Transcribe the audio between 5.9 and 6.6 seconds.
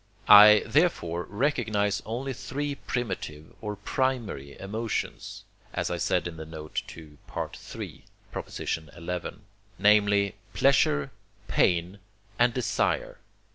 I said in the